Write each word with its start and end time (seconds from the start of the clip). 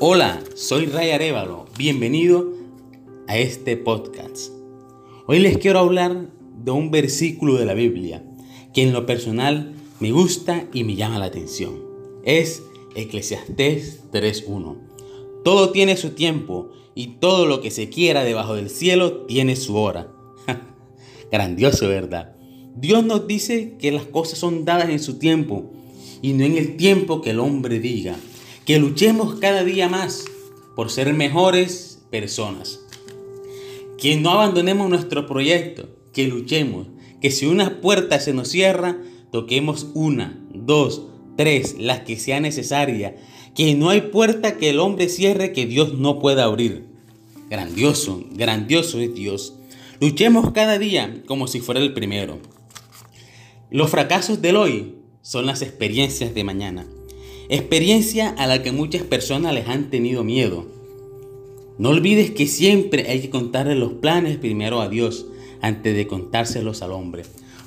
Hola, 0.00 0.40
soy 0.54 0.86
Ray 0.86 1.10
Arevalo. 1.10 1.66
Bienvenido 1.76 2.52
a 3.26 3.36
este 3.36 3.76
podcast. 3.76 4.52
Hoy 5.26 5.40
les 5.40 5.58
quiero 5.58 5.80
hablar 5.80 6.30
de 6.56 6.70
un 6.70 6.92
versículo 6.92 7.56
de 7.56 7.66
la 7.66 7.74
Biblia 7.74 8.22
que 8.72 8.84
en 8.84 8.92
lo 8.92 9.06
personal 9.06 9.74
me 9.98 10.12
gusta 10.12 10.68
y 10.72 10.84
me 10.84 10.94
llama 10.94 11.18
la 11.18 11.24
atención. 11.24 11.82
Es 12.22 12.62
Eclesiastés 12.94 14.04
3.1. 14.12 14.76
Todo 15.42 15.70
tiene 15.70 15.96
su 15.96 16.10
tiempo 16.10 16.70
y 16.94 17.16
todo 17.18 17.46
lo 17.46 17.60
que 17.60 17.72
se 17.72 17.88
quiera 17.88 18.22
debajo 18.22 18.54
del 18.54 18.70
cielo 18.70 19.26
tiene 19.26 19.56
su 19.56 19.74
hora. 19.74 20.12
Grandioso, 21.32 21.88
¿verdad? 21.88 22.36
Dios 22.76 23.04
nos 23.04 23.26
dice 23.26 23.74
que 23.80 23.90
las 23.90 24.04
cosas 24.04 24.38
son 24.38 24.64
dadas 24.64 24.90
en 24.90 25.00
su 25.00 25.18
tiempo 25.18 25.72
y 26.22 26.34
no 26.34 26.44
en 26.44 26.56
el 26.56 26.76
tiempo 26.76 27.20
que 27.20 27.30
el 27.30 27.40
hombre 27.40 27.80
diga. 27.80 28.16
Que 28.68 28.78
luchemos 28.78 29.36
cada 29.36 29.64
día 29.64 29.88
más 29.88 30.26
por 30.76 30.90
ser 30.90 31.14
mejores 31.14 32.02
personas. 32.10 32.80
Que 33.96 34.18
no 34.18 34.30
abandonemos 34.32 34.90
nuestro 34.90 35.26
proyecto, 35.26 35.88
que 36.12 36.28
luchemos, 36.28 36.86
que 37.22 37.30
si 37.30 37.46
una 37.46 37.80
puerta 37.80 38.20
se 38.20 38.34
nos 38.34 38.48
cierra, 38.48 38.98
toquemos 39.32 39.86
una, 39.94 40.38
dos, 40.52 41.06
tres, 41.34 41.76
las 41.78 42.00
que 42.00 42.18
sea 42.18 42.40
necesaria. 42.40 43.16
Que 43.54 43.74
no 43.74 43.88
hay 43.88 44.02
puerta 44.02 44.58
que 44.58 44.68
el 44.68 44.80
hombre 44.80 45.08
cierre 45.08 45.54
que 45.54 45.64
Dios 45.64 45.94
no 45.94 46.18
pueda 46.18 46.44
abrir. 46.44 46.88
Grandioso, 47.48 48.22
grandioso 48.32 49.00
es 49.00 49.14
Dios. 49.14 49.54
Luchemos 49.98 50.52
cada 50.52 50.78
día 50.78 51.22
como 51.26 51.48
si 51.48 51.60
fuera 51.60 51.80
el 51.80 51.94
primero. 51.94 52.38
Los 53.70 53.88
fracasos 53.88 54.42
del 54.42 54.56
hoy 54.56 54.96
son 55.22 55.46
las 55.46 55.62
experiencias 55.62 56.34
de 56.34 56.44
mañana. 56.44 56.86
Experiencia 57.50 58.28
a 58.36 58.46
la 58.46 58.62
que 58.62 58.72
muchas 58.72 59.04
personas 59.04 59.54
les 59.54 59.68
han 59.68 59.88
tenido 59.88 60.22
miedo. 60.22 60.66
No 61.78 61.88
olvides 61.88 62.30
que 62.30 62.46
siempre 62.46 63.08
hay 63.08 63.20
que 63.20 63.30
contarle 63.30 63.74
los 63.74 63.94
planes 63.94 64.36
primero 64.36 64.82
a 64.82 64.90
Dios 64.90 65.24
antes 65.62 65.96
de 65.96 66.06
contárselos 66.06 66.82
al 66.82 66.92
hombre. 66.92 67.22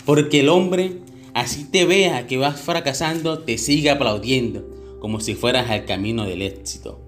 Porque 0.06 0.42
el 0.42 0.50
hombre, 0.50 0.98
así 1.34 1.64
te 1.64 1.86
vea 1.86 2.28
que 2.28 2.38
vas 2.38 2.62
fracasando, 2.62 3.40
te 3.40 3.58
sigue 3.58 3.90
aplaudiendo 3.90 4.70
como 5.00 5.20
si 5.20 5.34
fueras 5.34 5.72
al 5.72 5.86
camino 5.86 6.26
del 6.26 6.44
éxito. 6.44 7.00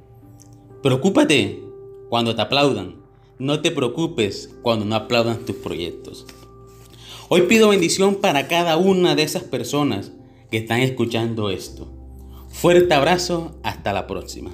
Preocúpate 0.82 1.62
cuando 2.10 2.36
te 2.36 2.42
aplaudan. 2.42 2.96
No 3.38 3.62
te 3.62 3.70
preocupes 3.70 4.50
cuando 4.64 4.84
no 4.84 4.96
aplaudan 4.96 5.46
tus 5.46 5.58
proyectos. 5.58 6.26
Hoy 7.30 7.44
pido 7.44 7.70
bendición 7.70 8.16
para 8.16 8.48
cada 8.48 8.78
una 8.78 9.14
de 9.14 9.22
esas 9.22 9.44
personas 9.44 10.12
que 10.50 10.58
están 10.58 10.80
escuchando 10.80 11.52
esto. 11.52 12.03
Fuerte 12.54 12.94
abrazo, 12.94 13.60
hasta 13.64 13.92
la 13.92 14.08
próxima. 14.08 14.52